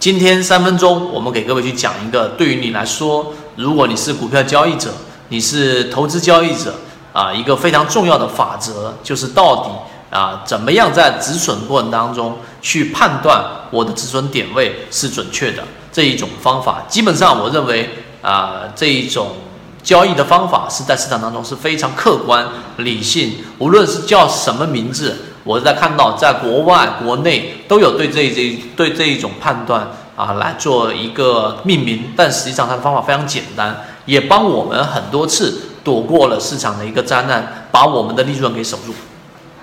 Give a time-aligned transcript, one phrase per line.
[0.00, 4.92] 今天三分钟，我们给各位去讲一个，对于你来说，如果你是股票交易者，
[5.28, 6.72] 你是投资交易者
[7.12, 16.84] 啊，一个非常重要的法则，就是到底啊，怎么样在止损过程当中去判断我的止损点位是准确的这一种方法。
[16.88, 17.90] 基本上，我认为
[18.22, 19.32] 啊，这一种。
[19.80, 22.46] 交易的方法是在市场当中是非常客观
[22.78, 25.16] 理性，无论是叫什么名字，
[25.48, 38.94] 我在看到在国外、国内都有对这这对这一种判断啊来做一个命名，但实际上它的方法非常简单，也帮我们很多次躲过了市场的一个灾难，把我们的利润给守住。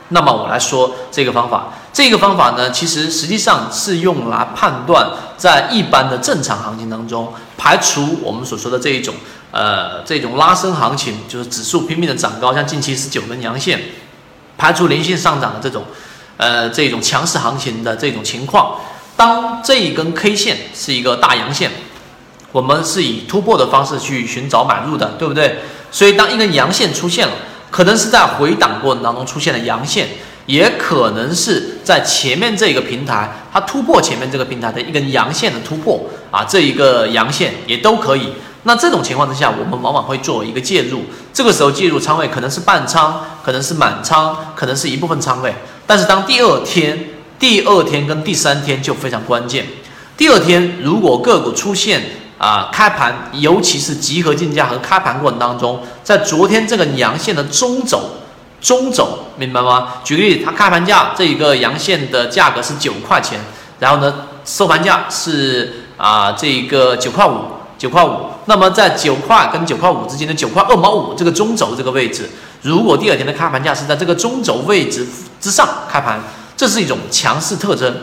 [0.09, 9.13] 那么我来说这个方法，这个方法呢，其实实际上是用来判断在一般的正常行情当中，排除我们所说的这一种。
[9.51, 13.79] 呃，这种拉升行情就是指数拼命的涨高，像近期是九根阳线，
[14.57, 15.83] 排除连续上涨的这种，
[16.37, 18.79] 呃，这种强势行情的这种情况。
[19.17, 21.71] 当这一根 K 线是一个大阳线，
[22.51, 25.59] 我们是以突破的方式去寻找买入的，对不对？
[25.91, 27.33] 所以当一根阳线出现了，
[27.71, 30.09] 可能是在回档过程当中出现了阳线，
[30.45, 38.33] 也可能是在前面这个平台它突破前面这个平台的一根阳线的突破啊，这一个阳线也都可以。
[38.67, 41.03] 那这种情况之下，我们往往会做一个介入。
[41.31, 45.53] 这个时候介入仓位可能是半仓，可能是满仓，可能是一部分仓位。
[45.85, 49.67] 但是当第二天、第二天跟第三天就非常关键。
[50.17, 52.01] 第二天如果个股出现
[52.39, 58.15] 啊开盘，尤其是集合竞价和开盘过程当中，在昨天这个阳线的中轴，
[58.59, 59.89] 中轴明白吗？
[60.03, 63.39] 举个例子，它开盘价这一个阳线的价格是九块钱，
[63.79, 67.41] 然后呢收盘价是啊这一个九块五，
[67.77, 68.11] 九块五。
[68.45, 72.29] 那么在九块跟九块五之间的九块二毛五这个中轴这个位置，
[72.61, 75.05] 如果第二天的开盘价是在这个中轴位置
[75.39, 76.19] 之上开盘，
[76.55, 77.93] 这是一种强势特征，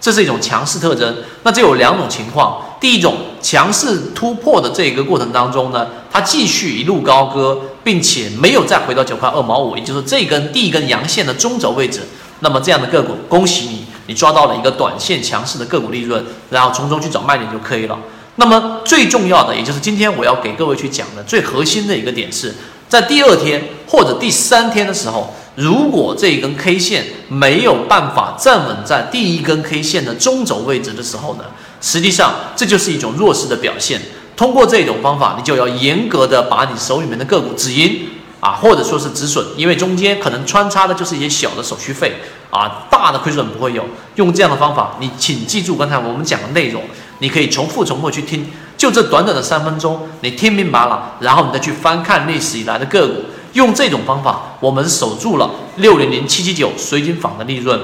[0.00, 1.16] 这是一种强势特征。
[1.42, 12.00] 那这有两种情况，第一种强势突破的这个过程当中呢，它继续一路高歌，并且没有再回到九块二毛五，也就是这根第一根阳线的中轴位置。
[12.40, 17.98] 那么这样的个股，恭喜你，你抓到了一个短线强势的个股利润，然后从中去找卖点就可以了。
[18.40, 22.54] 那么最重要的，也就是今天我要给各位去讲的最核心的一个点是，
[22.88, 31.44] 在第二天或者第三天的时候，如果这一根 K 线没有办法站稳在第一根 K 线的中轴位置的时候呢，
[31.82, 34.00] 实际上这就是一种弱势的表现。
[34.34, 38.08] 通过这种方法，你就要严格的把你手里面的个股止盈
[38.40, 42.14] 啊，或者说是止损，因为中间可能穿插的就是一些小的手续费
[42.48, 43.84] 啊，大的亏损不会有。
[44.14, 46.82] 用这样的方法，你请记住刚才我们讲的内容。
[47.20, 53.14] 你可以重复重复去听，就这短短的三分钟，你听明白了，然后你再去翻看历史以来的个股，
[53.52, 57.78] 用这种方法，我们守住了六零零七七九水晶坊的利润，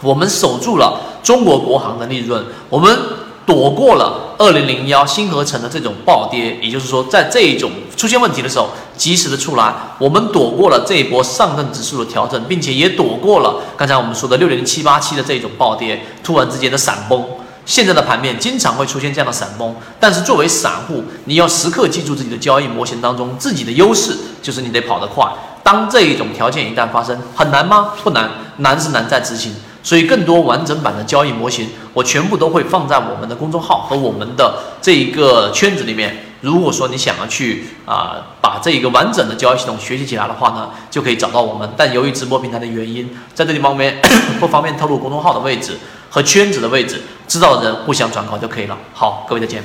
[0.00, 2.98] 我们守住了中国国航的利润，我们
[3.44, 17.24] 躲过了二零零幺新合成的这种暴跌，也就是说，在这一种出现问题的时候，及时的出来，我们躲过了这一波上证指数的调整，并且也躲过了刚才我们说的六零零七八七的这种暴跌，突然之间的闪崩。
[17.70, 25.24] 现在的盘面经常会出现这样的闪崩，但是作为散户，你要时刻记住自己的交易模型当中自己的优势，就是你得跑得快。
[25.62, 27.92] 当这一种条件一旦发生，很难吗？
[28.02, 29.54] 不难，难是难在执行。
[29.84, 36.24] 所以更多完整版的交易模型，我全部都会放在我们的公众号和我们的这一个圈子里面。
[36.40, 41.70] 如果说你想要去啊把这一个完整的交易系统学习起来的话呢，就可以找到我们。
[41.76, 44.02] 但由于直播平台的原因，在这地方面
[44.40, 48.76] 不方便透露公众号的位置和圈子的位置，知道的人互相转告就可以了。
[48.92, 49.62] 好，各位再见。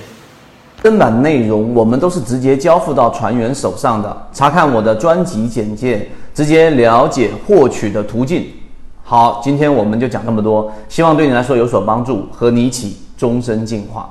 [0.83, 8.45] 正版内容我们都是直接交付到船员手上的，查看我的专辑简介，直接了解获取的途径。
[9.03, 14.07] 好，今天我们就讲这么多，希望对你来说有所帮助，和你一起终身进化。